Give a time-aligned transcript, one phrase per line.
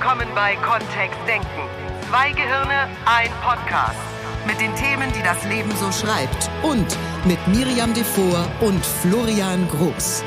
[0.00, 1.46] willkommen bei Kontext Denken.
[2.08, 4.00] Zwei Gehirne, ein Podcast.
[4.46, 6.50] Mit den Themen, die das Leben so schreibt.
[6.62, 6.96] Und
[7.26, 10.24] mit Miriam Devor und Florian Groß.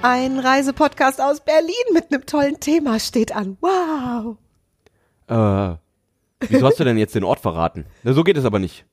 [0.00, 3.56] Ein Reisepodcast aus Berlin mit einem tollen Thema steht an.
[3.60, 4.36] Wow.
[5.26, 5.76] Äh,
[6.48, 7.86] wieso hast du denn jetzt den Ort verraten?
[8.04, 8.86] Na, so geht es aber nicht.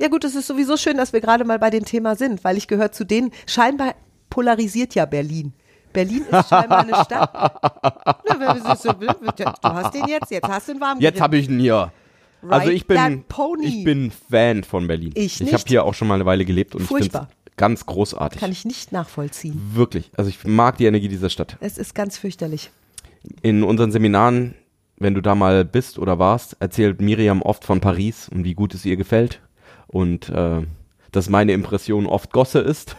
[0.00, 2.56] Ja gut, es ist sowieso schön, dass wir gerade mal bei dem Thema sind, weil
[2.56, 3.94] ich gehöre zu denen, scheinbar
[4.30, 5.52] polarisiert ja Berlin.
[5.92, 7.60] Berlin ist scheinbar eine Stadt.
[9.62, 11.92] Du hast den jetzt, jetzt hast du ihn warm Jetzt habe ich ihn hier.
[12.48, 13.24] Also Ride ich bin,
[13.62, 15.12] ich bin Fan von Berlin.
[15.14, 17.22] Ich Ich habe hier auch schon mal eine Weile gelebt und Furchtbar.
[17.22, 18.40] ich finde es ganz großartig.
[18.40, 19.60] Kann ich nicht nachvollziehen.
[19.74, 20.10] Wirklich.
[20.16, 21.56] Also ich mag die Energie dieser Stadt.
[21.60, 22.70] Es ist ganz fürchterlich.
[23.42, 24.54] In unseren Seminaren,
[24.96, 28.74] wenn du da mal bist oder warst, erzählt Miriam oft von Paris und wie gut
[28.74, 29.40] es ihr gefällt.
[29.86, 30.62] Und äh,
[31.12, 32.96] dass meine Impression oft Gosse ist.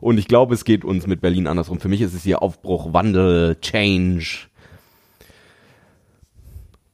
[0.00, 1.80] Und ich glaube, es geht uns mit Berlin andersrum.
[1.80, 4.48] Für mich ist es hier Aufbruch, Wandel, Change,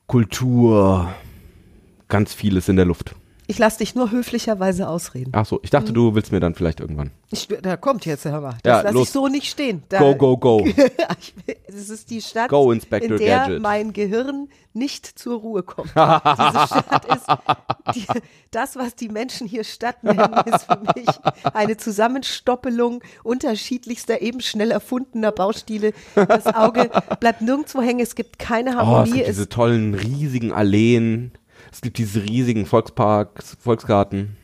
[0.06, 1.12] Kultur,
[2.08, 3.14] ganz vieles in der Luft.
[3.52, 5.30] Ich lasse dich nur höflicherweise ausreden.
[5.34, 7.10] Ach so, ich dachte, du willst mir dann vielleicht irgendwann.
[7.30, 8.56] Ich, da kommt jetzt, hör mal.
[8.62, 9.82] Das Ja, lasse ich so nicht stehen.
[9.90, 10.66] Da, Go, go, go.
[11.66, 13.60] Es ist die Stadt, Go, in der Gadget.
[13.62, 15.88] mein Gehirn nicht zur Ruhe kommt.
[15.94, 17.26] Diese Stadt ist,
[17.94, 18.06] die,
[18.50, 21.08] das, was die Menschen hier Stadt nennen, ist für mich
[21.52, 25.92] eine Zusammenstoppelung unterschiedlichster, eben schnell erfundener Baustile.
[26.14, 29.12] Das Auge bleibt nirgendwo hängen, es gibt keine Oh, es Harmonie.
[29.12, 31.32] gibt es diese tollen, riesigen Alleen.
[31.72, 34.36] Es gibt diese riesigen Volksparks, Volksgarten.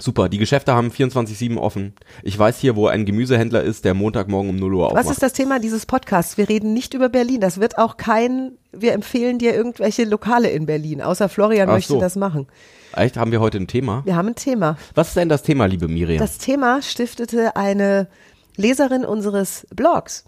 [0.00, 1.94] Super, die Geschäfte haben 24-7 offen.
[2.22, 5.06] Ich weiß hier, wo ein Gemüsehändler ist, der Montagmorgen um 0 Uhr aufmacht.
[5.06, 6.36] Was ist das Thema dieses Podcasts?
[6.38, 7.40] Wir reden nicht über Berlin.
[7.40, 11.94] Das wird auch kein, wir empfehlen dir irgendwelche Lokale in Berlin, außer Florian Ach möchte
[11.94, 12.00] so.
[12.00, 12.46] das machen.
[12.92, 14.02] Echt, haben wir heute ein Thema?
[14.04, 14.78] Wir haben ein Thema.
[14.94, 16.18] Was ist denn das Thema, liebe Miriam?
[16.18, 18.06] Das Thema stiftete eine
[18.54, 20.26] Leserin unseres Blogs.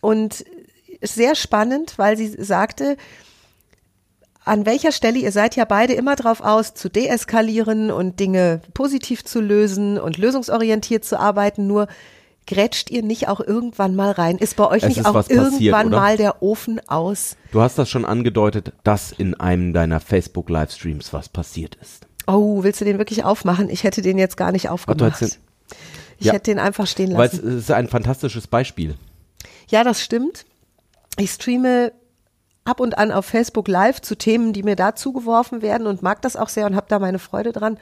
[0.00, 0.44] Und
[1.00, 2.96] ist sehr spannend, weil sie sagte,
[4.44, 9.24] an welcher Stelle, ihr seid ja beide immer drauf aus, zu deeskalieren und Dinge positiv
[9.24, 11.86] zu lösen und lösungsorientiert zu arbeiten, nur
[12.48, 14.36] grätscht ihr nicht auch irgendwann mal rein?
[14.38, 15.96] Ist bei euch Es nicht auch passiert, irgendwann oder?
[16.00, 17.36] mal der Ofen aus?
[17.52, 22.06] du hast das schon angedeutet, dass in einem deiner Facebook-Livestreams was passiert ist.
[22.26, 23.68] Oh, willst du den wirklich aufmachen?
[23.70, 25.22] Ich hätte den jetzt gar nicht aufgemacht.
[26.18, 26.32] Ich Ja.
[26.34, 27.58] hätte den einfach stehen Weil es lassen.
[27.58, 28.94] ist ein fantastisches Beispiel.
[29.68, 30.44] Ja, das stimmt.
[31.18, 31.92] Ich streame
[32.64, 36.22] ab und an auf Facebook Live zu Themen, die mir da zugeworfen werden und mag
[36.22, 37.78] das auch sehr und habe da meine Freude dran.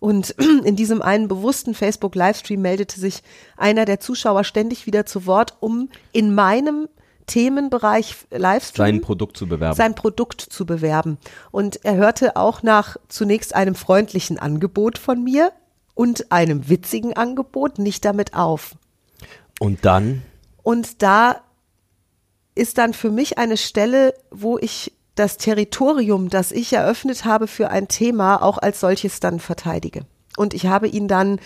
[0.00, 0.30] Und
[0.64, 3.22] in diesem einen bewussten Facebook Livestream meldete sich
[3.56, 6.88] einer der Zuschauer ständig wieder zu Wort, um in meinem
[7.26, 9.76] Themenbereich Livestream Sein Produkt zu bewerben.
[9.76, 11.18] sein Produkt zu bewerben.
[11.50, 15.52] Und er hörte auch nach zunächst einem freundlichen Angebot von mir
[15.94, 18.72] und einem witzigen Angebot nicht damit auf.
[19.58, 20.22] und dann
[20.62, 21.40] Und da
[22.54, 27.70] ist dann für mich eine Stelle, wo ich das Territorium, das ich eröffnet habe für
[27.70, 30.06] ein Thema, auch als solches dann verteidige.
[30.36, 31.40] Und ich habe ihn dann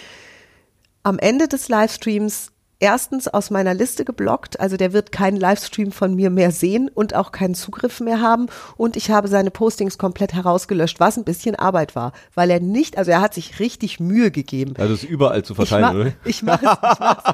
[1.03, 6.15] am Ende des Livestreams erstens aus meiner Liste geblockt, also der wird keinen Livestream von
[6.15, 8.47] mir mehr sehen und auch keinen Zugriff mehr haben
[8.77, 12.97] und ich habe seine Postings komplett herausgelöscht, was ein bisschen Arbeit war, weil er nicht,
[12.97, 14.75] also er hat sich richtig Mühe gegeben.
[14.79, 17.25] also es überall zu verteilen, ich mach, ich mach's, ich mach's.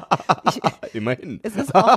[0.55, 0.73] Ich, oder?
[0.93, 1.41] Immerhin.
[1.43, 1.97] es ist auch,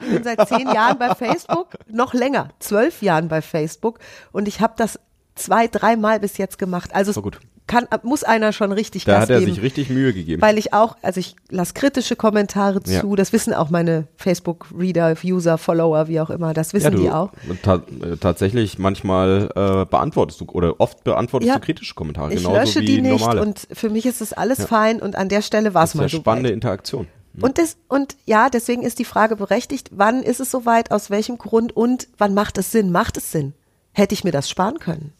[0.00, 3.98] ich, bin seit zehn Jahren bei Facebook, noch länger, zwölf Jahren bei Facebook
[4.32, 4.98] und ich habe das
[5.34, 6.94] zwei, dreimal bis jetzt gemacht.
[6.94, 7.40] Also War es gut.
[7.72, 9.54] Kann, muss einer schon richtig Da Gas hat er geben.
[9.54, 10.42] sich richtig Mühe gegeben.
[10.42, 13.16] weil ich auch, also ich lasse kritische Kommentare zu, Ja.
[13.16, 17.30] das wissen auch meine Facebook-Reader, User, Follower, wie auch immer, das wissen die auch.
[17.62, 21.54] Ta äh, tatsächlich manchmal äh, beantwortest du oder oft beantwortest Ja.
[21.58, 23.42] du kritische Kommentare, Ich genauso lösche wie die nicht normale.
[23.42, 25.98] und für mich ist es alles fein und an der Stelle war es das ist
[25.98, 26.54] mal ja so spannende weit.
[26.54, 27.06] Interaktion.
[27.40, 31.38] Und, das, und ja, deswegen ist die Frage berechtigt, wann ist es soweit, aus welchem
[31.38, 32.92] Grund und wann macht es Sinn?
[32.92, 33.54] Macht es Sinn?
[33.92, 35.14] Hätte ich mir das sparen können?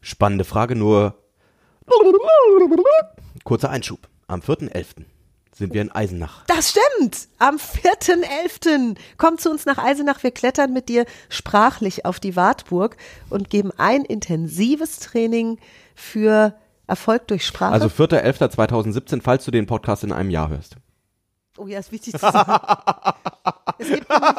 [0.00, 1.14] Spannende Frage, nur
[3.44, 4.00] kurzer Einschub.
[4.26, 5.04] Am 4.11.
[5.54, 6.44] sind wir in Eisenach.
[6.46, 7.28] Das stimmt!
[7.38, 8.96] Am 4.11.
[9.16, 10.22] Komm zu uns nach Eisenach.
[10.22, 12.96] Wir klettern mit dir sprachlich auf die Wartburg
[13.30, 15.58] und geben ein intensives Training
[15.94, 16.54] für
[16.86, 17.72] Erfolg durch Sprache.
[17.72, 20.76] Also 4.11.2017, falls du den Podcast in einem Jahr hörst.
[21.56, 22.52] Oh ja, ist wichtig zu sagen.
[23.78, 24.30] es, gibt nämlich,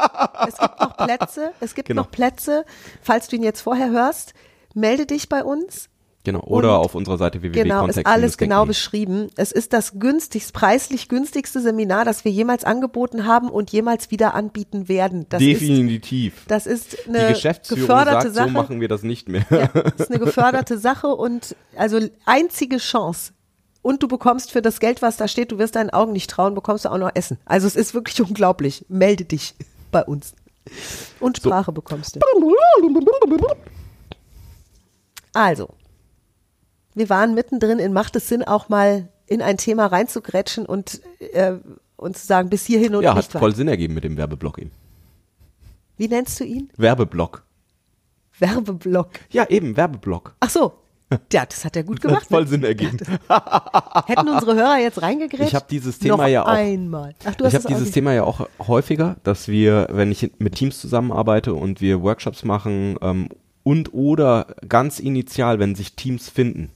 [0.48, 2.02] es gibt noch Plätze, es gibt Genau.
[2.04, 2.66] noch Plätze.
[3.02, 4.34] Falls du ihn jetzt vorher hörst,
[4.74, 5.90] melde dich bei uns.
[6.26, 6.42] Genau.
[6.42, 9.28] Oder Und auf unserer Seite Genau, ist alles genau beschrieben.
[9.38, 14.34] Es ist das günstigst, preislich günstigste Seminar, das wir jemals angeboten haben und jemals wieder
[14.36, 15.26] anbieten werden.
[15.30, 16.44] Das ist, Definitiv.
[16.48, 18.48] das ist Die eine Geschäftsführung geförderte sagt, Sache.
[18.48, 19.46] so machen wir das nicht mehr.
[19.50, 19.66] ja,
[19.98, 23.32] ist eine geförderte Sache und also einzige Chance.
[23.82, 26.54] Und du bekommst für das Geld, was da steht, du wirst deinen Augen nicht trauen,
[26.54, 27.38] bekommst du auch noch Essen.
[27.46, 28.86] Also es ist wirklich unglaublich.
[28.90, 29.56] Melde dich
[29.92, 30.34] bei uns.
[31.22, 32.20] Und Sprache bekommst du.
[35.34, 35.70] Also,
[36.96, 41.02] wir waren mittendrin in Macht es Sinn, auch mal in ein Thema reinzugrätschen und,
[41.34, 41.54] äh,
[41.98, 43.56] und zu sagen, bis hierhin und Ja, hat nicht voll weiter.
[43.58, 44.72] Sinn ergeben mit dem Werbeblock eben.
[45.98, 46.70] Wie nennst du ihn?
[46.78, 47.44] Werbeblock.
[48.40, 49.10] Werbeblock.
[49.30, 50.36] Ja, eben, Werbeblock.
[50.40, 50.74] Ach so.
[51.34, 52.28] Ja, das hat er gut Hat gemacht.
[52.28, 52.98] voll Sinn ergeben.
[54.06, 55.48] Hätten unsere Hörer jetzt reingegrätscht?
[55.50, 56.48] Ich habe dieses Thema Noch ja auch.
[56.50, 57.16] einmal.
[57.26, 60.56] Ach, du hast ich habe dieses Thema ja auch häufiger, dass wir, wenn ich mit
[60.56, 63.30] Teams zusammenarbeite und wir Workshops machen ähm,
[63.64, 66.70] und oder ganz initial, wenn sich Teams finden,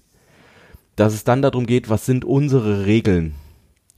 [0.95, 3.35] dass es dann darum geht, was sind unsere Regeln?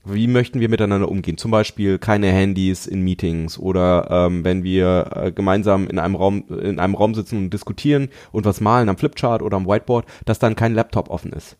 [0.08, 1.36] Wie möchten wir miteinander umgehen?
[1.36, 6.44] Zum Beispiel keine Handys in Meetings oder ähm, wenn wir äh, gemeinsam in einem Raum
[6.48, 10.38] in einem Raum sitzen und diskutieren und was malen am Flipchart oder am Whiteboard, dass
[10.38, 11.56] dann kein Laptop offen ist.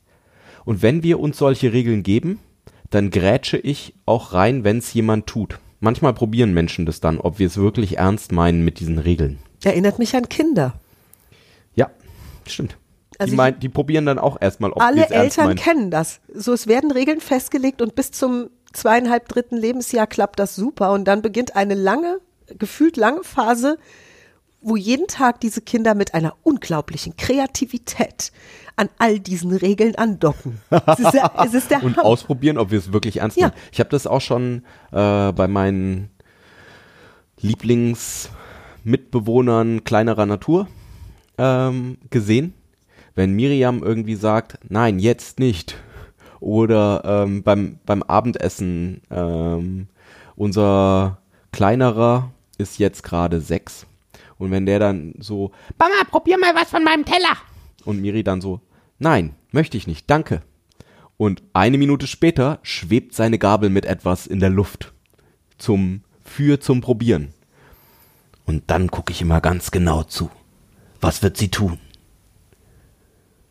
[0.64, 2.38] Und wenn wir uns solche Regeln geben,
[2.90, 5.58] dann grätsche ich auch rein, wenn es jemand tut.
[5.80, 9.38] Manchmal probieren Menschen das dann, ob wir es wirklich ernst meinen mit diesen Regeln.
[9.64, 10.74] Erinnert mich an Kinder.
[11.74, 11.90] Ja,
[12.46, 12.78] stimmt.
[13.18, 15.56] Also die, ich- mein, die probieren dann auch erstmal, ob wir Alle es ernst Eltern
[15.56, 16.20] kennen das.
[16.34, 21.04] So, es werden Regeln festgelegt und bis zum zweieinhalb dritten Lebensjahr klappt das super und
[21.06, 22.18] dann beginnt eine lange,
[22.58, 23.78] gefühlt lange Phase,
[24.60, 28.32] wo jeden Tag diese Kinder mit einer unglaublichen Kreativität
[28.74, 30.60] an all diesen Regeln andocken.
[30.70, 32.04] Es ist der, es ist der und Hammer.
[32.06, 33.48] ausprobieren, ob wir es wirklich ernst Ja.
[33.48, 33.56] meinen.
[33.72, 36.10] Ich habe das auch schon äh, bei meinen
[37.40, 40.68] Lieblingsmitbewohnern kleinerer Natur
[41.38, 42.52] ähm, gesehen.
[43.16, 45.74] Wenn Miriam irgendwie sagt, nein, jetzt nicht.
[46.38, 49.88] Oder ähm, beim, beim Abendessen, ähm,
[50.36, 51.18] unser
[51.50, 53.86] kleinerer ist jetzt gerade sechs.
[54.38, 57.36] Und wenn der dann so, Mama, probier mal was von meinem Teller.
[57.86, 58.60] und Miri dann so,
[58.98, 60.42] nein, möchte ich nicht, danke.
[61.16, 64.92] Und eine Minute später schwebt seine Gabel mit etwas in der Luft.
[65.56, 67.32] Zum, für zum Probieren.
[68.44, 70.28] Und dann gucke ich immer ganz genau zu.
[71.00, 71.78] Was wird sie tun?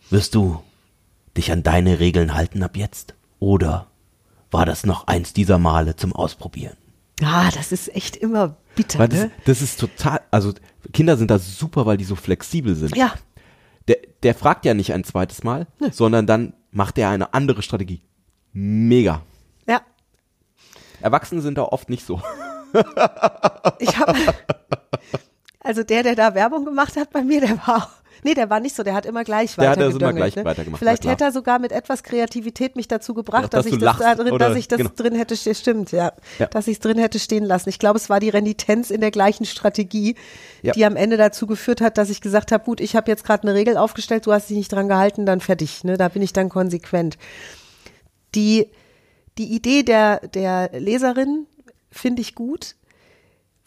[0.10, 0.62] Wirst du
[1.36, 3.16] dich an deine Regeln halten ab jetzt?
[3.40, 3.88] Oder
[4.52, 6.78] war das noch eins dieser Male zum Ausprobieren?
[7.24, 9.32] Ah, das ist echt immer bitter, Weil das, ne?
[9.46, 10.54] das ist total, also
[10.94, 12.96] Kinder sind da super, weil die so flexibel sind.
[12.96, 13.14] Ja,
[13.88, 18.02] Der, der fragt ja nicht ein zweites Mal, sondern dann macht er eine andere Strategie.
[18.54, 19.22] Mega.
[19.68, 19.82] ja.
[21.02, 22.22] Erwachsene sind da oft nicht so.
[23.80, 24.16] Ich habe,
[25.62, 27.90] also der, der da Werbung gemacht hat bei mir, der war,
[28.26, 30.02] nee, der war nicht so, der hat immer gleich Der hat weitergedüngelt.
[30.02, 30.44] das immer gleich ne?
[30.44, 33.98] weitergemacht, Vielleicht hätte er sogar mit etwas Kreativität mich dazu gebracht, dass, dass ich das
[33.98, 34.90] da drin, oder- dass ich das genau.
[34.96, 35.56] drin hätte, stehen.
[35.56, 36.48] stimmt, ja, Ja.
[36.48, 37.70] dass ich es drin hätte stehen lassen.
[37.70, 40.16] Ich glaube, es war die Renitenz in der gleichen Strategie,
[40.62, 40.74] Ja.
[40.74, 43.44] die am Ende dazu geführt hat, dass ich gesagt habe, gut, ich habe jetzt gerade
[43.44, 45.98] eine Regel aufgestellt, du hast dich nicht dran gehalten, dann fertig, ne?
[45.98, 47.18] Da bin ich dann konsequent.
[48.34, 48.68] Die,
[49.38, 51.46] die Idee der, der Leserin
[51.92, 52.76] finde ich gut,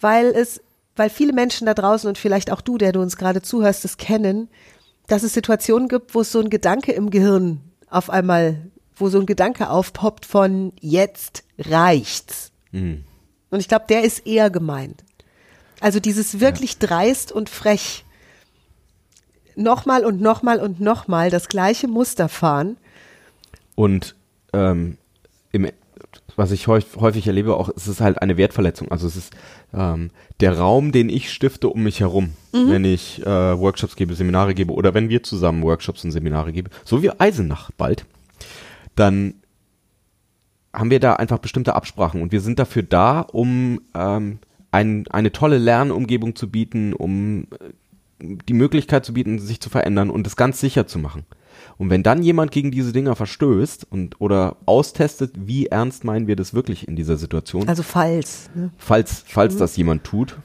[0.01, 0.61] weil es,
[0.99, 3.97] weil viele Menschen da draußen und vielleicht auch du, der du uns gerade zuhörst, es
[3.97, 4.49] kennen,
[5.07, 9.19] dass es Situationen gibt, wo es so ein Gedanke im Gehirn auf einmal, wo so
[9.19, 12.53] ein Gedanke aufpoppt von jetzt reicht's.
[13.51, 15.05] Und ich glaube, der ist eher gemeint.
[15.81, 18.05] Also dieses wirklich dreist und frech
[19.55, 22.77] nochmal und nochmal und nochmal das gleiche Muster fahren.
[23.75, 24.15] Und
[24.53, 24.99] ähm,
[25.53, 25.71] im,
[26.39, 28.91] was ich häufig, häufig erlebe, auch, es ist halt eine Wertverletzung.
[28.93, 29.35] Also es ist
[29.75, 34.55] ähm, der Raum, den ich stifte um mich herum, wenn ich äh, Workshops gebe, Seminare
[34.55, 38.07] gebe oder wenn wir zusammen Workshops und Seminare geben, so wie Eisenach bald,
[38.95, 39.35] dann
[40.73, 44.39] haben wir da einfach bestimmte Absprachen und wir sind dafür da, um ähm,
[44.71, 50.09] ein, eine tolle Lernumgebung zu bieten, um äh, die Möglichkeit zu bieten, sich zu verändern
[50.09, 51.25] und es ganz sicher zu machen.
[51.77, 56.37] Und wenn dann jemand gegen diese Dinger verstößt und oder austestet, wie ernst meinen wir
[56.37, 58.51] das wirklich in dieser Situation, Also falls.
[58.55, 58.71] Ne?
[58.77, 60.37] falls falls das jemand tut,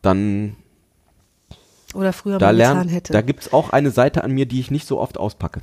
[0.00, 0.56] dann
[1.94, 3.12] Oder früher da mal getan lernt, hätte.
[3.12, 5.60] da gibt's auch eine Seite an mir, die ich nicht so oft auspacke.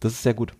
[0.00, 0.52] Das ist sehr gut,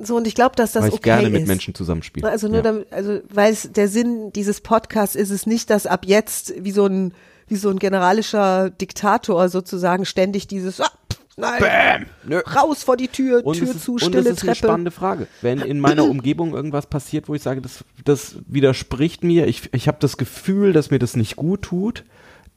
[0.00, 1.32] so, und ich glaube, dass das weil ich okay gerne ist.
[1.32, 2.28] mit Menschen zusammenspiele.
[2.28, 2.62] Also nur ja.
[2.62, 6.70] damit, also weil es der Sinn dieses Podcasts ist es nicht, dass ab jetzt wie
[6.70, 7.12] so ein
[7.48, 10.90] wie so ein generalischer Diktator sozusagen ständig dieses ah,
[11.38, 12.40] nein, Nö.
[12.40, 14.66] raus vor die Tür, Und Tür es ist, zu, und stille es ist eine Treppe.
[14.66, 15.26] spannende Frage.
[15.40, 19.88] Wenn in meiner Umgebung irgendwas passiert, wo ich sage, das, das widerspricht mir, ich, ich
[19.88, 22.04] habe das Gefühl, dass mir das nicht gut tut,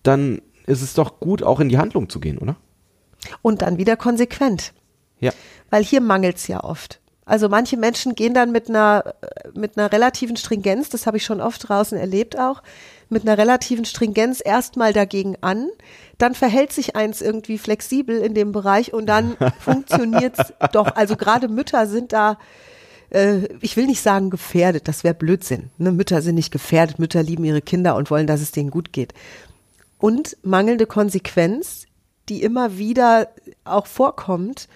[0.03, 2.55] dann ist es doch gut, auch in die Handlung zu gehen, oder?
[3.41, 4.73] Und dann wieder konsequent.
[5.19, 5.31] Ja.
[5.69, 6.99] Weil hier mangelt's ja oft.
[7.25, 9.13] Also manche Menschen gehen dann mit einer,
[9.53, 12.61] mit einer relativen Stringenz, das habe ich schon oft draußen erlebt auch,
[13.11, 15.69] mit einer relativen Stringenz erstmal dagegen an,
[16.17, 20.95] dann verhält sich eins irgendwie flexibel in dem Bereich und dann funktioniert's doch.
[20.95, 22.37] Also gerade Mütter sind da,
[23.09, 25.69] äh, ich will nicht sagen gefährdet, das wäre Blödsinn.
[25.77, 25.91] Ne?
[25.91, 29.13] Mütter sind nicht gefährdet, Mütter lieben ihre Kinder und wollen, dass es denen gut geht.
[29.99, 31.85] und mangelnde Konsequenz,
[32.29, 33.29] die immer wieder
[33.65, 34.67] auch vorkommt,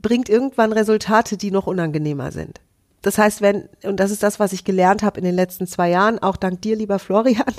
[0.00, 2.60] bringt irgendwann Resultate, die noch unangenehmer sind.
[3.04, 5.90] Das heißt, wenn, und das ist das, was ich gelernt habe in den letzten zwei
[5.90, 7.54] Jahren, auch dank dir, lieber Florian,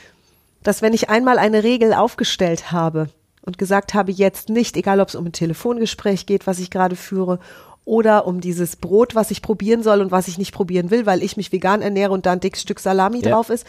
[0.64, 3.08] dass wenn ich einmal eine Regel aufgestellt habe
[3.42, 6.96] und gesagt habe, jetzt nicht, egal ob es um ein Telefongespräch geht, was ich gerade
[6.96, 7.38] führe,
[7.84, 11.22] oder um dieses Brot, was ich probieren soll und was ich nicht probieren will, weil
[11.22, 13.30] ich mich vegan ernähre und da ein dickes Stück Salami Ja.
[13.30, 13.66] drauf ist,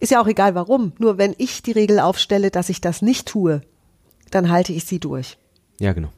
[0.00, 0.94] ist ja auch egal warum.
[0.98, 3.60] Nur wenn ich die Regel aufstelle, dass ich das nicht tue,
[4.30, 5.36] dann halte ich sie durch.
[5.78, 6.08] Ja, genau.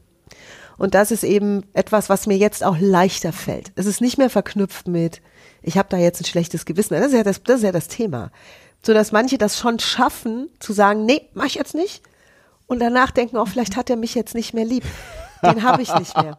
[0.83, 3.71] Und das ist eben etwas, was mir jetzt auch leichter fällt.
[3.77, 5.23] Es ist nicht mehr verknüpft mit,
[5.63, 6.95] ich habe da jetzt ein schlechtes Gewissen.
[6.95, 8.33] Das ist ja das, das, ist ja das Thema.
[8.85, 12.03] So dass manche das schon schaffen, zu sagen, nee, mach ich jetzt nicht.
[12.67, 14.83] Und danach denken, oh, vielleicht hat er mich jetzt nicht mehr lieb.
[15.45, 16.37] Den habe ich nicht mehr.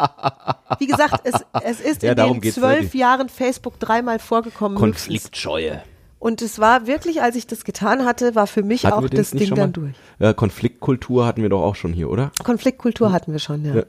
[0.77, 2.93] Wie gesagt, es, es ist Ja, in den zwölf.
[2.93, 4.77] Jahren Facebook dreimal vorgekommen.
[4.77, 5.05] höchstens.
[5.05, 5.83] Konfliktscheue.
[6.19, 9.31] Und es war wirklich, als ich das getan hatte, war für mich Hatten auch das
[9.31, 9.93] Ding dann durch.
[10.19, 12.33] Äh, Konfliktkultur hatten wir doch auch schon hier, oder?
[12.43, 13.75] Konfliktkultur hatten wir schon, ja.
[13.75, 13.83] Ja.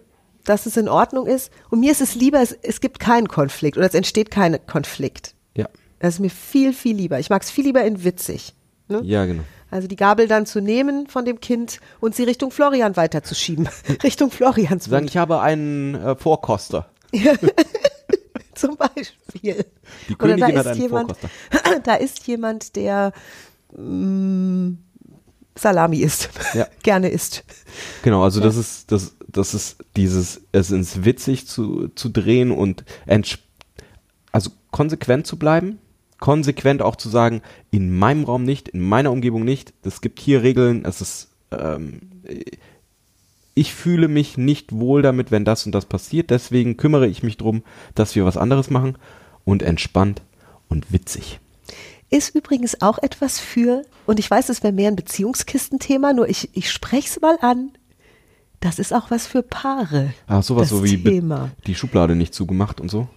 [0.45, 1.51] Dass es in Ordnung ist.
[1.71, 5.35] Und mir ist es lieber, es, es gibt keinen Konflikt oder es entsteht kein Konflikt.
[5.57, 5.69] Ja.
[6.01, 7.19] Das ist mir viel, viel lieber.
[7.19, 8.55] Ich mag es viel lieber in witzig.
[8.89, 9.01] Ne?
[9.05, 9.43] Ja, genau.
[9.71, 13.69] Also die Gabel dann zu nehmen von dem Kind und sie Richtung Florian weiterzuschieben.
[14.05, 16.91] Richtung Florians Sagen, ich habe einen äh, Vorkoster.
[18.55, 19.65] zum Beispiel.
[20.09, 21.81] Die Oder da Königin hat ist einen jemand, Vorkoster.
[21.85, 23.13] da ist jemand, der
[23.77, 24.75] mm,
[25.57, 26.31] Salami isst.
[26.55, 26.67] Ja.
[26.83, 27.45] Gerne isst.
[28.03, 32.85] Genau, also das ist das das ist dieses es ins witzig zu zu drehen und
[34.33, 35.79] also konsequent zu bleiben,
[36.19, 39.73] konsequent auch zu sagen, in meinem Raum nicht, in meiner Umgebung nicht.
[39.83, 42.01] Es gibt hier Regeln, es ist ähm,
[43.55, 47.37] ich fühle mich nicht wohl damit, wenn das und das passiert, deswegen kümmere ich mich
[47.37, 47.63] drum,
[47.95, 48.99] dass wir was anderes machen
[49.45, 50.23] und entspannt
[50.69, 51.39] und witzig.
[52.11, 56.51] Ist übrigens auch etwas für, und ich weiß, es wäre mehr ein Beziehungskistenthema, nur ich,
[56.53, 57.71] ich spreche es mal an.
[58.65, 60.15] Das ist auch was für Paare.
[60.27, 61.51] Ah, sowas so wie Thema.
[61.67, 63.09] die Schublade nicht zugemacht und so.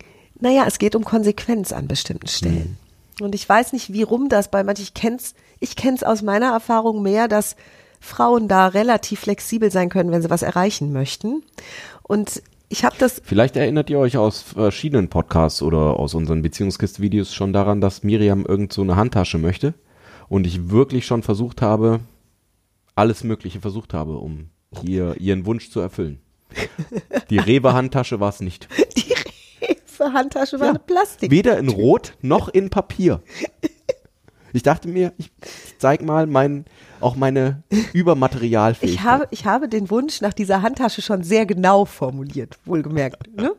[0.42, 2.77] Naja, es geht um Konsequenz an bestimmten Stellen.
[3.22, 6.51] Und ich weiß nicht, wie rum das bei manchen, ich kenn's, ich kenn's aus meiner
[6.51, 7.56] Erfahrung mehr, dass
[8.01, 11.44] Frauen da relativ flexibel sein können, wenn sie was erreichen möchten.
[12.04, 17.34] Und ich habe das, Vielleicht erinnert ihr euch aus verschiedenen Podcasts oder aus unseren Beziehungskist-Videos
[17.34, 19.75] schon daran, dass Miriam irgend so eine Handtasche möchte
[20.27, 22.01] und ich wirklich schon versucht habe,
[22.96, 24.50] alles Mögliche versucht habe, um
[24.82, 26.20] hier ihren Wunsch zu erfüllen.
[27.30, 28.68] Die Rewe-Handtasche war es nicht.
[28.98, 29.14] die
[29.64, 31.32] Rewe-Handtasche war eine Plastik.
[31.32, 33.22] Weder in Rot noch in Papier.
[34.54, 35.32] Ich dachte mir, ich
[35.78, 36.66] zeig mal mein,
[37.00, 39.00] auch meine Übermaterialfähigkeit.
[39.00, 43.36] Ich habe, ich habe den Wunsch nach dieser Handtasche schon sehr genau formuliert, wohlgemerkt.
[43.36, 43.52] Ne?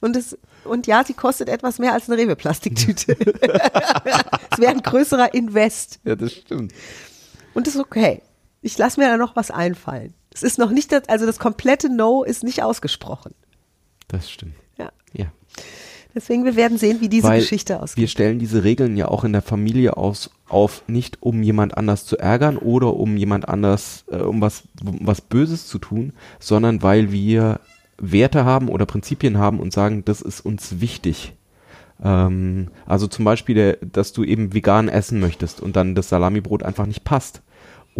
[0.00, 3.12] Und, es, und ja, sie kostet etwas mehr als eine Rewe-Plastiktüte.
[4.50, 6.00] es wäre ein größerer Invest.
[6.04, 6.72] ja, das stimmt.
[7.52, 8.22] Und ist okay.
[8.62, 10.14] Ich lasse mir da noch was einfallen.
[10.32, 13.34] Es ist noch nicht, das, also das komplette No ist nicht ausgesprochen.
[14.08, 14.54] Das stimmt.
[14.78, 14.90] Ja.
[15.12, 15.26] Ja.
[16.14, 18.10] Deswegen, wir werden sehen, wie diese Weil Geschichte Wir ausgeht.
[18.10, 22.18] stellen diese Regeln ja auch in der Familie aus, auf, nicht um jemand anders zu
[22.18, 27.12] ärgern oder um jemand anders, äh, um was, um was Böses zu tun, sondern weil
[27.12, 27.60] wir
[27.98, 31.34] Werte haben oder Prinzipien haben und sagen, das ist uns wichtig.
[32.02, 36.62] Ähm, also zum Beispiel, der, dass du eben vegan essen möchtest und dann das Salamibrot
[36.64, 37.42] einfach nicht passt.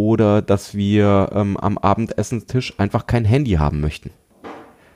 [0.01, 4.09] Oder dass wir ähm, am Abendessenstisch einfach kein Handy haben möchten.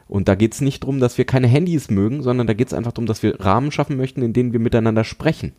[0.09, 3.05] Und da geht's nicht drum, dass wir keine Handys mögen, sondern da geht's einfach drum,
[3.05, 5.53] dass wir Rahmen schaffen möchten, in denen wir miteinander sprechen.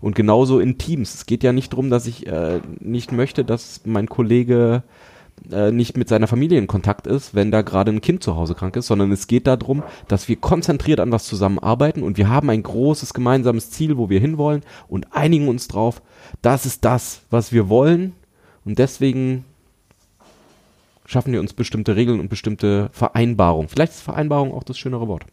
[0.00, 1.14] Und genauso in Teams.
[1.14, 4.82] Es geht ja nicht drum, dass ich äh, nicht möchte, dass mein Kollege
[5.52, 8.56] äh, nicht mit seiner Familie in Kontakt ist, wenn da gerade ein Kind zu Hause
[8.56, 12.50] krank ist, sondern es geht darum, dass wir konzentriert an was zusammenarbeiten und wir haben
[12.50, 16.02] ein großes gemeinsames Ziel, wo wir hinwollen und einigen uns drauf,
[16.42, 18.14] das ist das, was wir wollen
[18.64, 19.44] und deswegen
[21.06, 23.68] schaffen wir uns bestimmte Regeln und bestimmte Vereinbarungen.
[23.68, 25.24] Vielleicht ist Vereinbarung auch das schönere Wort.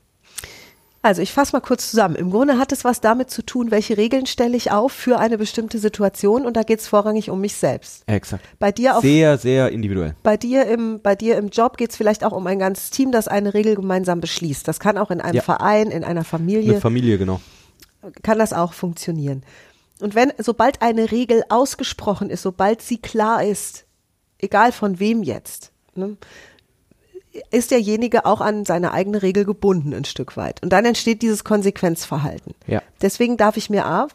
[1.03, 2.15] Also ich fasse mal kurz zusammen.
[2.15, 5.37] Im Grunde hat es was damit zu tun, welche Regeln stelle ich auf für eine
[5.37, 8.03] bestimmte Situation und da geht es vorrangig um mich selbst.
[8.07, 8.43] Exakt.
[8.59, 10.15] Bei dir auf Sehr, sehr individuell.
[10.23, 13.11] bei dir im, bei dir im Job geht es vielleicht auch um ein ganzes Team,
[13.11, 14.67] das eine Regel gemeinsam beschließt.
[14.67, 15.41] Das kann auch in einem Ja.
[15.43, 17.39] Verein, in einer Familie, Eine Familie, genau.
[18.23, 19.43] kann das auch funktionieren.
[19.99, 23.85] Und wenn, sobald eine Regel ausgesprochen ist, sobald sie klar ist,
[24.39, 26.17] egal von wem jetzt, ne,
[27.51, 30.61] ist derjenige auch an seine eigene Regel gebunden ein Stück weit.
[30.63, 32.53] Und dann entsteht dieses Konsequenzverhalten.
[32.65, 32.81] Ja.
[33.01, 34.07] Deswegen darf ich mir A,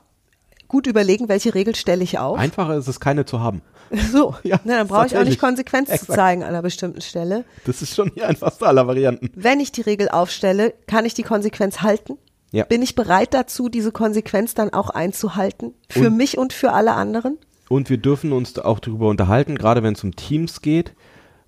[0.69, 2.39] gut überlegen, welche Regel stelle ich auf.
[2.39, 3.63] Einfacher ist es, keine zu haben.
[4.11, 6.15] So, Ja, Na, dann brauche ich auch nicht Konsequenz zu Exakt.
[6.15, 7.45] zeigen an einer bestimmten Stelle.
[7.67, 9.31] Das ist schon die einfachste aller Varianten.
[9.35, 12.17] Wenn ich die Regel aufstelle, kann ich die Konsequenz halten?
[12.53, 12.65] Ja.
[12.65, 15.73] Bin ich bereit dazu, diese Konsequenz dann auch einzuhalten?
[15.89, 17.39] Für Und- mich und für alle anderen?
[17.69, 20.93] Und wir dürfen uns auch darüber unterhalten, gerade wenn es um Teams geht,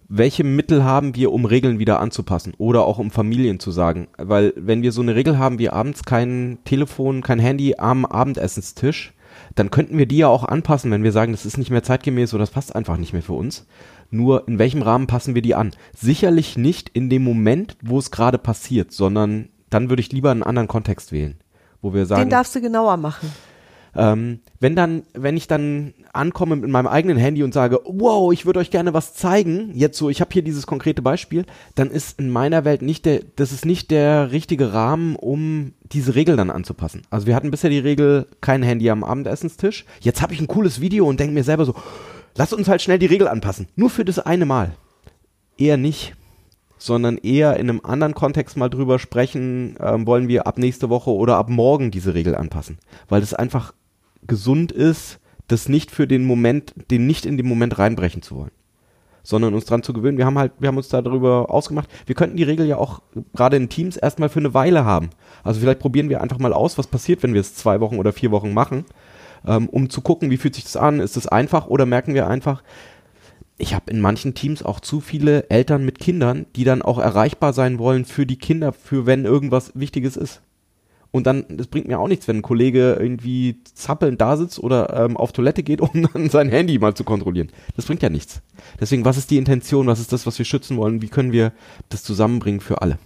[0.09, 4.09] welche Mittel haben wir, um Regeln wieder anzupassen oder auch um Familien zu sagen.
[4.17, 9.13] Weil wenn wir so eine Regel haben wie abends kein Telefon, kein Handy am Abendessenstisch,
[9.55, 12.33] dann könnten wir die ja auch anpassen, wenn wir sagen, das ist nicht mehr zeitgemäß
[12.35, 13.67] oder das passt einfach nicht mehr für uns.
[14.11, 15.73] Nur in welchem Rahmen passen wir die an?
[15.97, 20.43] Sicherlich nicht in dem Moment, wo es gerade passiert, sondern dann würde ich lieber einen
[20.43, 21.37] anderen Kontext wählen,
[21.83, 23.31] wo wir sagen, Den darfst du genauer machen.
[23.97, 28.47] ähm, wenn dann, wenn ich dann ankomme mit meinem eigenen Handy und sage, wow, ich
[28.47, 32.19] würde euch gerne was zeigen, jetzt so, ich habe hier dieses konkrete Beispiel, dann ist
[32.21, 36.51] in meiner Welt nicht der, das ist nicht der richtige Rahmen, um diese Regel dann
[36.51, 37.03] anzupassen.
[37.11, 39.85] Also wir hatten bisher die Regel, kein Handy am Abendessenstisch.
[40.01, 41.75] Jetzt habe ich ein cooles Video und denke mir selber so,
[42.37, 43.67] lass uns halt schnell die Regel anpassen.
[43.77, 44.77] Nur für das eine Mal.
[45.59, 46.15] Eher nicht
[46.85, 51.11] sondern eher in einem anderen Kontext mal drüber sprechen, ähm, wollen wir ab nächste Woche
[51.11, 52.77] oder ab morgen diese Regel anpassen.
[53.09, 53.73] Weil das einfach
[54.27, 58.51] gesund ist, das nicht für den Moment, den nicht in den Moment reinbrechen zu wollen.
[59.23, 60.19] Sondern uns dran zu gewöhnen.
[60.19, 63.01] Wir haben halt, wir haben uns darüber ausgemacht, wir könnten die Regel ja auch
[63.35, 65.09] gerade in Teams erstmal für eine Weile haben.
[65.43, 68.13] Also vielleicht probieren wir einfach mal aus, was passiert, wenn wir es zwei Wochen oder
[68.13, 68.85] vier Wochen machen,
[69.47, 72.29] ähm, um zu gucken, wie fühlt sich das an, ist es einfach oder merken wir
[72.29, 72.63] einfach,
[73.57, 77.53] ich habe in manchen Teams auch zu viele Eltern mit Kindern, die dann auch erreichbar
[77.53, 80.41] sein wollen für die Kinder, für wenn irgendwas Wichtiges ist.
[81.13, 85.05] Und dann, das bringt mir auch nichts, wenn ein Kollege irgendwie zappelnd da sitzt oder
[85.05, 87.51] ähm, auf Toilette geht, um dann sein Handy mal zu kontrollieren.
[87.77, 88.43] Das bringt ja nichts.
[88.81, 89.87] Deswegen, was ist die Intention?
[89.87, 91.03] Was ist das, was wir schützen wollen?
[91.03, 91.53] Wie können wir
[91.91, 92.99] das zusammenbringen für alle?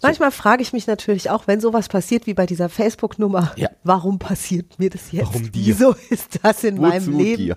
[0.00, 3.68] Manchmal frage ich mich natürlich auch, wenn sowas passiert wie bei dieser Facebook-Nummer, Ja.
[3.82, 5.26] warum passiert mir das jetzt?
[5.26, 5.66] Warum dir?
[5.66, 7.42] Wieso ist das in meinem Wozu Leben?
[7.42, 7.56] dir?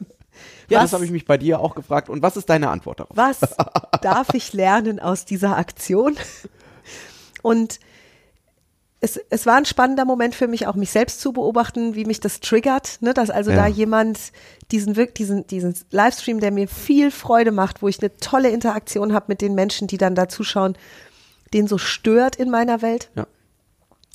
[0.70, 2.10] Ja, Was- das habe ich mich bei dir auch gefragt.
[2.10, 3.16] Und was ist deine Antwort darauf?
[3.18, 3.40] Was
[4.02, 6.16] darf ich lernen aus dieser Aktion?
[7.42, 7.80] Und
[9.04, 12.20] es, es war ein spannender Moment für mich, auch mich selbst zu beobachten, wie mich
[12.20, 13.14] das triggert, ne?
[13.16, 13.58] dass also Ja.
[13.58, 14.20] da jemand
[14.72, 19.26] diesen, diesen, diesen Livestream, der mir viel Freude macht, wo ich eine tolle Interaktion habe
[19.30, 20.78] mit den Menschen, die dann da zuschauen,
[21.54, 23.10] den so stört in meiner Welt.
[23.16, 23.26] Ja.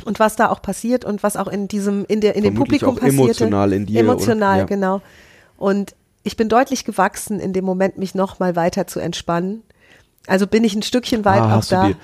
[0.04, 2.90] Und was da auch passiert und was auch in diesem, in der, in dem Publikum
[2.90, 3.16] auch passierte.
[3.22, 4.58] emotional in dir, Emotional, oder?
[4.60, 4.64] Ja.
[4.66, 5.02] genau.
[5.56, 5.96] Und
[6.26, 9.62] ich bin deutlich gewachsen in dem Moment, mich nochmal weiter zu entspannen.
[10.26, 11.86] Also bin ich ein Stückchen weit Ah, auch hast du da.
[11.88, 11.96] dir-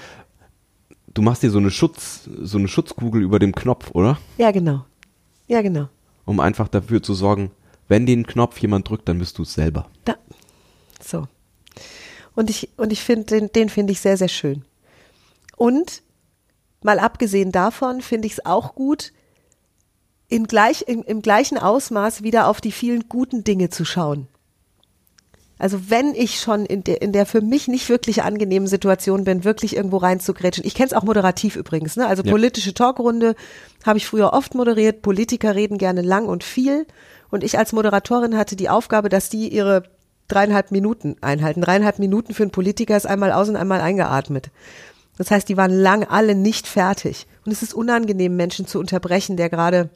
[1.15, 4.19] Du machst dir so eine Schutz, so eine Schutzkugel über dem Knopf, oder?
[4.39, 4.87] Ja, genau.
[5.47, 5.89] Ja, genau.
[6.25, 7.51] Um einfach dafür zu sorgen,
[7.89, 9.91] wenn den Knopf jemand drückt, dann bist du es selber.
[10.07, 10.15] Da.
[11.05, 11.27] So.
[12.35, 14.65] Und ich, und ich finde, den, den finde ich sehr, sehr schön.
[15.57, 16.03] Und
[16.83, 19.13] mal abgesehen davon finde ich es auch gut,
[20.33, 24.29] in gleich, im, im gleichen Ausmaß wieder auf die vielen guten Dinge zu schauen.
[25.59, 29.45] Also wenn ich schon in der, in der für mich nicht wirklich angenehmen Situation bin,
[29.45, 30.64] wirklich irgendwo reinzugrätschen.
[30.66, 31.97] Ich kenne es auch moderativ übrigens.
[31.97, 32.07] Ne?
[32.07, 32.31] Also Ja.
[32.33, 33.35] politische Talkrunde
[33.85, 35.03] habe ich früher oft moderiert.
[35.03, 36.87] Politiker reden gerne lang und viel.
[37.31, 39.83] Und ich als Moderatorin hatte die Aufgabe, dass die ihre
[40.29, 41.61] dreieinhalb Minuten einhalten.
[41.61, 44.51] Dreieinhalb Minuten für einen Politiker ist einmal aus und einmal eingeatmet.
[45.18, 47.27] Das heißt, die waren lang alle nicht fertig.
[47.45, 49.90] Und es ist unangenehm, Menschen zu unterbrechen, der gerade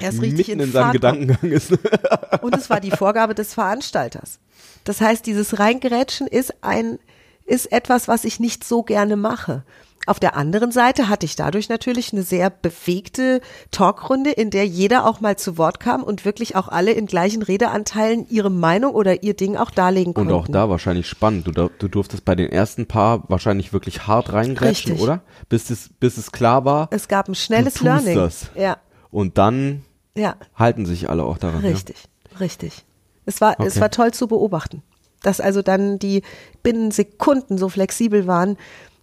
[0.00, 0.92] erst richtig Mitten in, in seinem.
[0.92, 1.72] Gedankengang ist.
[2.42, 4.38] Und es war die Vorgabe des Veranstalters.
[4.84, 6.98] Das heißt, dieses Reingerätschen ist ein,
[7.44, 9.64] ist etwas, was ich nicht so gerne mache.
[10.08, 13.40] Auf der anderen Seite hatte ich dadurch natürlich eine sehr bewegte
[13.72, 17.42] Talkrunde, in der jeder auch mal zu Wort kam und wirklich auch alle in gleichen
[17.42, 20.32] Redeanteilen ihre Meinung oder ihr Ding auch darlegen Und konnten.
[20.32, 21.48] auch da wahrscheinlich spannend.
[21.48, 25.02] Du, du durftest bei den ersten paar wahrscheinlich wirklich hart reingrätschen, Richtig.
[25.02, 25.22] oder?
[25.48, 26.88] Bis es, bis es klar war.
[26.92, 28.14] es gab ein schnelles du tust Learning.
[28.14, 28.50] Das.
[28.54, 28.76] Ja,
[29.16, 29.82] Und dann
[30.14, 30.36] ja.
[30.56, 31.62] halten sich alle auch daran.
[31.64, 31.96] Richtig,
[32.38, 32.84] richtig.
[33.24, 33.80] Es war, es Okay.
[33.80, 34.82] war toll zu beobachten,
[35.22, 36.20] dass also dann die
[36.62, 38.58] binnen Sekunden so flexibel waren,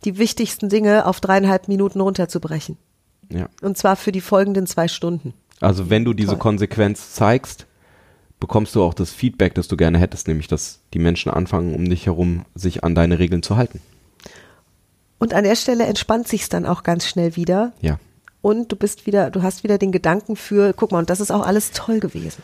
[0.05, 2.77] die wichtigsten Dinge auf dreieinhalb Minuten runterzubrechen.
[3.31, 3.39] Ja.
[3.39, 3.49] ja.
[3.63, 5.33] Und zwar für die folgenden zwei Stunden.
[5.59, 6.37] Also wenn du diese Toll.
[6.37, 7.65] Konsequenz zeigst,
[8.39, 11.89] bekommst du auch das Feedback, das du gerne hättest, nämlich dass die Menschen anfangen, um
[11.89, 13.81] dich herum sich an deine Regeln zu halten.
[15.17, 17.73] Und an der Stelle entspannt sich's dann auch ganz schnell wieder.
[17.81, 17.97] Ja.
[18.43, 21.31] Und du bist wieder, du hast wieder den Gedanken für, guck mal, und das ist
[21.31, 22.43] auch alles toll gewesen.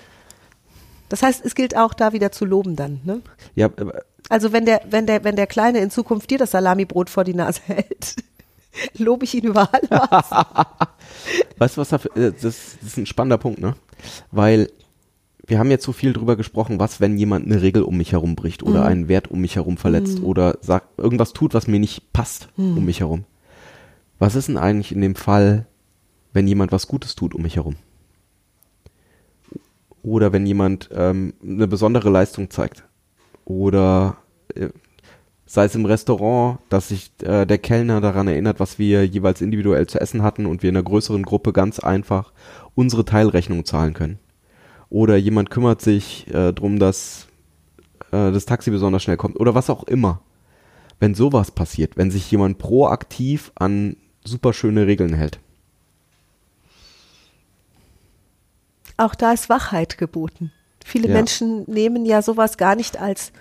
[1.10, 3.22] Das heißt, es gilt auch da wieder zu loben dann, ne?
[3.54, 7.10] Ja, aber Also wenn der, wenn der, wenn der Kleine in Zukunft dir das Salamibrot
[7.10, 8.16] vor die Nase hält,
[8.98, 10.32] lobe ich ihn über was.
[11.58, 13.76] Weißt du, was dafür, äh, das, das ist ein spannender Punkt, ne?
[14.32, 14.70] Weil
[15.46, 18.38] wir haben jetzt so viel drüber gesprochen, was, wenn jemand eine Regel um mich herum
[18.38, 22.14] bricht oder einen Wert um mich herum verletzt oder sagt, irgendwas tut, was mir nicht
[22.14, 23.26] passt um mich herum.
[24.20, 25.66] Was ist denn eigentlich in dem Fall,
[26.34, 27.76] wenn jemand was Gutes tut um mich herum?
[30.02, 32.84] Oder wenn jemand ähm, eine besondere Leistung zeigt?
[33.46, 34.18] Oder
[34.56, 34.70] äh,
[35.46, 39.88] sei es im Restaurant, dass sich äh, der Kellner daran erinnert, was wir jeweils individuell
[39.88, 42.32] zu essen hatten und wir in einer größeren Gruppe ganz einfach
[42.76, 44.20] unsere Teilrechnung zahlen können.
[44.89, 47.28] oder jemand kümmert sich äh, drum, dass
[48.12, 50.22] äh, das Taxi besonders schnell kommt oder was auch immer.
[51.00, 55.39] Wenn sowas passiert, wenn sich jemand proaktiv an super schöne Regeln hält.
[59.00, 60.52] Auch da ist Wachheit geboten.
[60.84, 61.14] Viele Ja.
[61.14, 63.32] Menschen nehmen ja sowas gar nicht als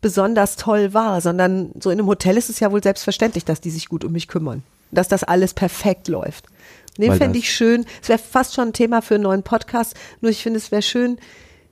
[0.00, 3.70] besonders toll wahr, sondern so in einem Hotel ist es ja wohl selbstverständlich, dass die
[3.70, 6.46] sich gut um mich kümmern, dass das alles perfekt läuft.
[6.98, 7.84] Nee, Weil fände ich schön.
[8.02, 10.82] Es wäre fast schon ein Thema für einen neuen Podcast, nur ich finde, es wäre
[10.82, 11.18] schön,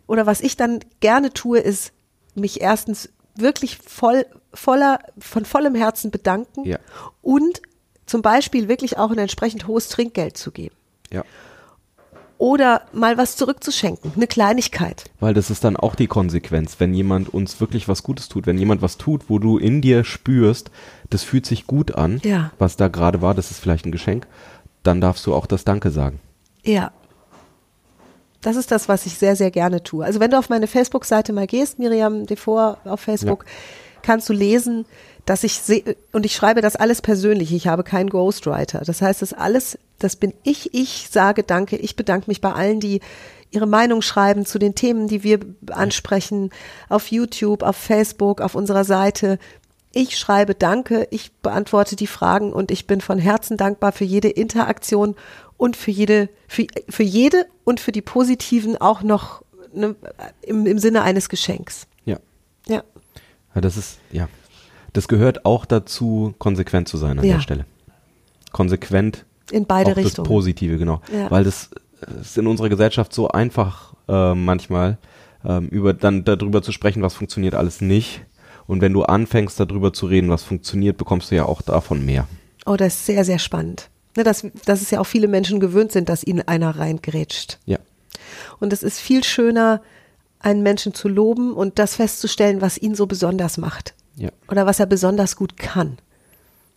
[0.06, 1.92] oder was ich dann gerne tue, ist
[2.34, 6.78] mich erstens wirklich voll, voller, von vollem Herzen bedanken Ja.
[7.22, 7.60] und
[8.06, 10.74] zum Beispiel wirklich auch ein entsprechend hohes Trinkgeld zu geben.
[11.12, 11.24] Ja.
[12.38, 15.04] Oder mal was zurückzuschenken, eine Kleinigkeit.
[15.20, 18.58] Weil das ist dann auch die Konsequenz, wenn jemand uns wirklich was Gutes tut, wenn
[18.58, 20.70] jemand was tut, wo du in dir spürst,
[21.08, 22.52] das fühlt sich gut an, Ja.
[22.58, 24.26] was da gerade war, das ist vielleicht ein Geschenk,
[24.82, 26.20] dann darfst du auch das Danke sagen.
[26.62, 26.90] Ja.
[28.42, 30.04] Das ist das, was ich sehr, sehr gerne tue.
[30.04, 33.44] Also wenn du auf meine Facebook-Seite mal gehst, Miriam Devor auf Facebook,
[34.02, 34.84] kannst du lesen,
[35.24, 38.82] dass ich sehe, und ich schreibe das alles persönlich, ich habe keinen Ghostwriter.
[38.86, 42.80] Das heißt, das alles, das bin ich, ich sage Danke, ich bedanke mich bei allen,
[42.80, 43.00] die
[43.50, 46.50] ihre Meinung schreiben zu den Themen, die wir ansprechen,
[46.88, 49.38] auf YouTube, auf Facebook, auf unserer Seite.
[49.92, 54.28] Ich schreibe Danke, ich beantworte die Fragen und ich bin von Herzen dankbar für jede
[54.28, 55.14] Interaktion
[55.56, 59.94] und für jede, für, für jede und für die positiven auch noch ne,
[60.42, 61.86] im, im Sinne eines Geschenks.
[62.04, 62.18] Ja.
[62.66, 62.82] Ja.
[63.54, 64.28] ja das ist, ja.
[64.92, 67.34] Das gehört auch dazu, konsequent zu sein an Ja.
[67.34, 67.66] der Stelle.
[68.52, 70.24] Konsequent In beide auch Richtungen.
[70.24, 71.00] das Positive, genau.
[71.12, 71.30] Ja.
[71.30, 71.70] Weil das
[72.20, 74.98] ist in unserer Gesellschaft so einfach äh, manchmal,
[75.44, 78.22] ähm, über dann darüber zu sprechen, was funktioniert alles nicht.
[78.66, 82.26] Und wenn du anfängst, darüber zu reden, was funktioniert, bekommst du ja auch davon mehr.
[82.64, 83.88] Oh, das ist sehr, sehr spannend.
[84.16, 87.58] Ne, dass, dass es ja auch viele Menschen gewöhnt sind, dass ihnen einer reingrätscht.
[87.66, 87.78] Ja.
[88.58, 89.82] Und es ist viel schöner,
[90.40, 93.94] einen Menschen zu loben und das festzustellen, was ihn so besonders macht.
[94.16, 94.30] Ja.
[94.48, 95.98] Oder was er besonders gut kann.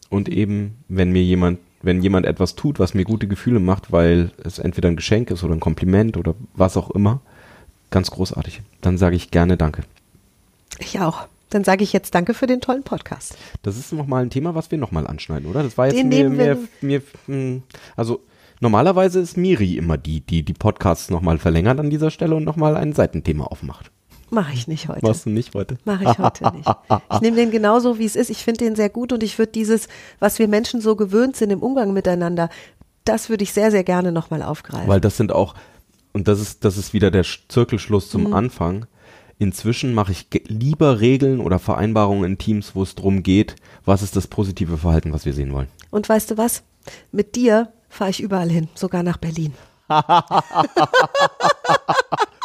[0.10, 4.32] Und eben, wenn mir jemand, wenn jemand etwas tut, was mir gute Gefühle macht, weil
[4.44, 7.22] es entweder ein Geschenk ist oder ein Kompliment oder was auch immer,
[7.90, 8.62] ganz großartig.
[8.82, 9.84] Dann sage ich gerne Danke.
[10.80, 11.28] Ich auch.
[11.50, 13.36] Dann sage ich jetzt Danke für den tollen Podcast.
[13.64, 15.64] Das ist nochmal ein Thema, was wir nochmal anschneiden, oder?
[15.64, 17.64] Das war jetzt Den mir, wir mir, mir, hm,
[17.96, 18.22] also
[18.60, 22.78] normalerweise ist Miri immer die, die die Podcasts nochmal verlängert an dieser Stelle und nochmal
[22.78, 23.92] ein Seitenthema aufmacht.
[24.32, 25.06] Mache ich nicht heute.
[25.06, 25.78] Machst du nicht heute?
[25.86, 26.70] Mache ich heute nicht.
[27.14, 28.30] Ich nehme den genauso, wie es ist.
[28.30, 29.88] Ich finde den sehr gut und ich würde dieses,
[30.20, 32.50] was wir Menschen so gewöhnt sind im Umgang miteinander,
[33.06, 34.88] das würde ich sehr, sehr gerne nochmal aufgreifen.
[34.88, 35.56] Weil das sind auch,
[36.14, 38.10] und das ist, das ist wieder der Sch- Zirkelschluss Mhm.
[38.12, 38.86] zum Anfang.
[39.40, 44.16] Inzwischen mache ich lieber Regeln oder Vereinbarungen in Teams, wo es darum geht, was ist
[44.16, 45.70] das positive Verhalten, was wir sehen wollen.
[45.92, 46.62] und weißt du was?
[47.12, 49.54] Mit dir fahre ich überall hin, sogar nach Berlin.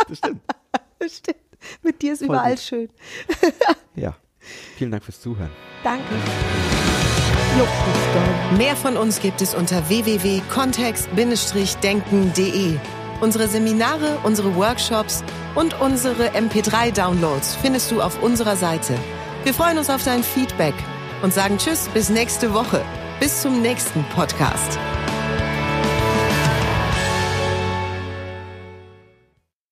[0.08, 0.40] Das stimmt.
[0.98, 1.38] Das stimmt.
[1.82, 2.60] Mit dir ist Voll überall gut.
[2.60, 2.88] schön.
[3.96, 4.16] Ja.
[4.76, 5.50] Vielen Dank fürs Zuhören.
[5.84, 6.02] Danke.
[8.58, 12.76] Mehr von uns gibt es unter www.kontext-denken.de.
[13.20, 15.22] Unsere Seminare, unsere Workshops
[15.54, 18.94] und unsere MP3-Downloads findest du auf unserer Seite.
[19.44, 20.74] Wir freuen uns auf dein Feedback
[21.22, 22.84] und sagen Tschüss bis nächste Woche.
[23.20, 24.78] Bis zum nächsten Podcast.